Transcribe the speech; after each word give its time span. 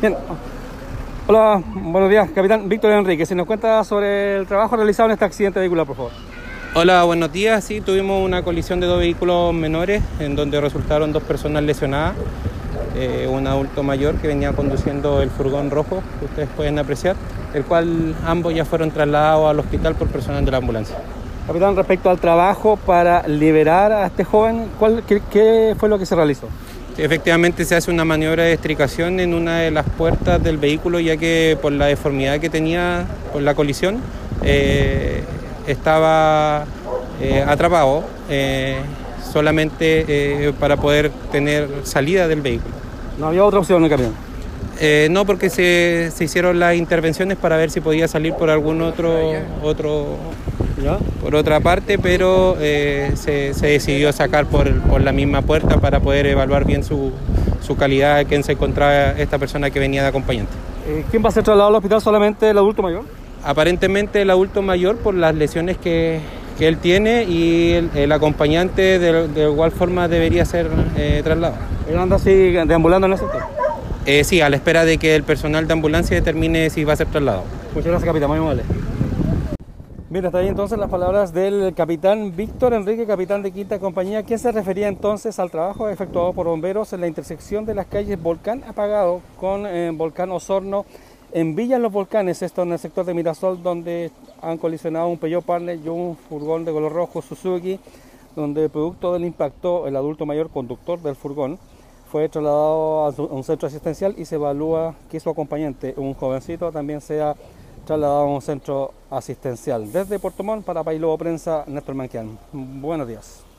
Bien. 0.00 0.16
Hola, 1.26 1.62
buenos 1.74 2.08
días, 2.08 2.30
capitán 2.34 2.70
Víctor 2.70 2.92
Enrique. 2.92 3.26
Si 3.26 3.34
nos 3.34 3.46
cuenta 3.46 3.84
sobre 3.84 4.36
el 4.38 4.46
trabajo 4.46 4.74
realizado 4.74 5.10
en 5.10 5.12
este 5.12 5.26
accidente 5.26 5.60
vehicular, 5.60 5.86
por 5.86 5.94
favor. 5.94 6.12
Hola, 6.74 7.04
buenos 7.04 7.30
días. 7.30 7.62
Sí, 7.62 7.82
tuvimos 7.82 8.24
una 8.24 8.42
colisión 8.42 8.80
de 8.80 8.86
dos 8.86 8.98
vehículos 8.98 9.52
menores 9.52 10.02
en 10.18 10.36
donde 10.36 10.58
resultaron 10.58 11.12
dos 11.12 11.22
personas 11.22 11.64
lesionadas. 11.64 12.14
Eh, 12.96 13.28
un 13.30 13.46
adulto 13.46 13.82
mayor 13.82 14.14
que 14.14 14.28
venía 14.28 14.54
conduciendo 14.54 15.20
el 15.20 15.28
furgón 15.28 15.70
rojo, 15.70 16.02
que 16.18 16.24
ustedes 16.24 16.48
pueden 16.56 16.78
apreciar, 16.78 17.16
el 17.52 17.64
cual 17.64 18.14
ambos 18.24 18.54
ya 18.54 18.64
fueron 18.64 18.90
trasladados 18.90 19.50
al 19.50 19.58
hospital 19.58 19.96
por 19.96 20.08
personal 20.08 20.42
de 20.46 20.50
la 20.50 20.56
ambulancia. 20.56 20.96
Capitán, 21.46 21.76
respecto 21.76 22.08
al 22.08 22.18
trabajo 22.18 22.78
para 22.78 23.28
liberar 23.28 23.92
a 23.92 24.06
este 24.06 24.24
joven, 24.24 24.68
¿cuál, 24.78 25.02
qué, 25.06 25.20
qué 25.30 25.74
fue 25.78 25.90
lo 25.90 25.98
que 25.98 26.06
se 26.06 26.16
realizó? 26.16 26.46
Efectivamente 27.02 27.64
se 27.64 27.74
hace 27.74 27.90
una 27.90 28.04
maniobra 28.04 28.42
de 28.42 28.52
estricación 28.52 29.20
en 29.20 29.32
una 29.32 29.60
de 29.60 29.70
las 29.70 29.88
puertas 29.88 30.42
del 30.42 30.58
vehículo 30.58 31.00
ya 31.00 31.16
que 31.16 31.56
por 31.62 31.72
la 31.72 31.86
deformidad 31.86 32.38
que 32.40 32.50
tenía 32.50 33.06
por 33.32 33.40
la 33.40 33.54
colisión 33.54 34.00
eh, 34.44 35.22
estaba 35.66 36.66
eh, 37.22 37.42
atrapado 37.46 38.04
eh, 38.28 38.76
solamente 39.32 40.52
para 40.60 40.76
poder 40.76 41.10
tener 41.32 41.68
salida 41.84 42.28
del 42.28 42.42
vehículo. 42.42 42.74
No 43.18 43.28
había 43.28 43.46
otra 43.46 43.60
opción 43.60 43.78
en 43.78 43.84
el 43.84 43.90
camión. 43.90 44.14
No 45.10 45.24
porque 45.24 45.48
se, 45.48 46.10
se 46.14 46.24
hicieron 46.24 46.58
las 46.58 46.74
intervenciones 46.74 47.38
para 47.38 47.56
ver 47.56 47.70
si 47.70 47.80
podía 47.80 48.08
salir 48.08 48.34
por 48.34 48.50
algún 48.50 48.82
otro, 48.82 49.16
otro 49.62 50.18
¿Ya? 50.82 50.98
por 51.20 51.34
otra 51.34 51.60
parte, 51.60 51.98
pero 51.98 52.56
eh, 52.60 53.12
se, 53.14 53.54
se 53.54 53.66
decidió 53.66 54.12
sacar 54.12 54.46
por, 54.46 54.80
por 54.82 55.00
la 55.02 55.12
misma 55.12 55.42
puerta 55.42 55.78
para 55.78 56.00
poder 56.00 56.26
evaluar 56.26 56.64
bien 56.64 56.82
su, 56.82 57.12
su 57.60 57.76
calidad 57.76 58.24
que 58.26 58.42
se 58.42 58.52
encontraba 58.52 59.10
esta 59.12 59.38
persona 59.38 59.70
que 59.70 59.78
venía 59.78 60.02
de 60.02 60.08
acompañante. 60.08 60.52
Eh, 60.88 61.04
¿Quién 61.10 61.22
va 61.24 61.28
a 61.28 61.32
ser 61.32 61.44
trasladado 61.44 61.68
al 61.68 61.74
hospital? 61.76 62.00
¿Solamente 62.00 62.50
el 62.50 62.58
adulto 62.58 62.82
mayor? 62.82 63.04
Aparentemente 63.44 64.22
el 64.22 64.30
adulto 64.30 64.62
mayor 64.62 64.96
por 64.96 65.14
las 65.14 65.34
lesiones 65.34 65.76
que, 65.78 66.20
que 66.58 66.68
él 66.68 66.78
tiene 66.78 67.24
y 67.24 67.72
el, 67.72 67.90
el 67.94 68.12
acompañante 68.12 68.98
de, 68.98 69.28
de, 69.28 69.44
igual 69.44 69.70
forma 69.72 70.08
debería 70.08 70.44
ser 70.44 70.68
eh, 70.96 71.20
trasladado. 71.22 71.62
Él 71.88 71.98
anda 71.98 72.16
así 72.16 72.32
deambulando 72.32 73.06
en 73.06 73.14
ese 73.14 73.24
sector. 73.24 73.42
Eh, 74.06 74.24
sí, 74.24 74.40
a 74.40 74.48
la 74.48 74.56
espera 74.56 74.84
de 74.84 74.98
que 74.98 75.14
el 75.14 75.22
personal 75.22 75.66
de 75.66 75.72
ambulancia 75.74 76.16
determine 76.16 76.70
si 76.70 76.84
va 76.84 76.94
a 76.94 76.96
ser 76.96 77.06
trasladado. 77.06 77.44
Muchas 77.74 77.90
gracias, 77.90 78.06
capitán. 78.06 78.30
Muy 78.30 78.38
amable. 78.38 78.62
Bien, 80.10 80.26
hasta 80.26 80.38
ahí 80.38 80.48
entonces 80.48 80.76
las 80.76 80.90
palabras 80.90 81.32
del 81.32 81.72
capitán 81.72 82.34
Víctor 82.34 82.74
Enrique, 82.74 83.06
capitán 83.06 83.42
de 83.42 83.52
Quinta 83.52 83.78
Compañía, 83.78 84.24
quien 84.24 84.40
se 84.40 84.50
refería 84.50 84.88
entonces 84.88 85.38
al 85.38 85.52
trabajo 85.52 85.88
efectuado 85.88 86.32
por 86.32 86.48
bomberos 86.48 86.92
en 86.92 87.02
la 87.02 87.06
intersección 87.06 87.64
de 87.64 87.76
las 87.76 87.86
calles 87.86 88.20
Volcán 88.20 88.64
Apagado 88.66 89.20
con 89.38 89.66
eh, 89.66 89.92
Volcán 89.94 90.32
Osorno 90.32 90.84
en 91.30 91.54
Villa 91.54 91.78
Los 91.78 91.92
Volcanes, 91.92 92.42
esto 92.42 92.62
en 92.62 92.72
el 92.72 92.80
sector 92.80 93.04
de 93.06 93.14
Mirasol, 93.14 93.62
donde 93.62 94.10
han 94.42 94.58
colisionado 94.58 95.06
un 95.06 95.16
Peugeot 95.16 95.44
Partner 95.44 95.78
y 95.78 95.88
un 95.88 96.16
furgón 96.16 96.64
de 96.64 96.72
color 96.72 96.92
rojo 96.92 97.22
Suzuki, 97.22 97.78
donde 98.34 98.68
producto 98.68 99.12
del 99.12 99.24
impacto 99.24 99.86
el 99.86 99.94
adulto 99.94 100.26
mayor 100.26 100.50
conductor 100.50 101.00
del 101.00 101.14
furgón 101.14 101.56
fue 102.10 102.28
trasladado 102.28 103.06
a 103.06 103.10
un 103.32 103.44
centro 103.44 103.68
asistencial 103.68 104.16
y 104.18 104.24
se 104.24 104.34
evalúa 104.34 104.96
que 105.08 105.20
su 105.20 105.30
acompañante, 105.30 105.94
un 105.96 106.14
jovencito, 106.14 106.72
también 106.72 107.00
sea 107.00 107.36
trasladado 107.90 108.20
a 108.20 108.34
un 108.34 108.40
centro 108.40 108.94
asistencial. 109.10 109.90
Desde 109.90 110.20
Puerto 110.20 110.44
Montt 110.44 110.64
para 110.64 110.84
Pailobo 110.84 111.18
Prensa, 111.18 111.64
Néstor 111.66 111.96
Manquian. 111.96 112.38
Buenos 112.52 113.08
días. 113.08 113.49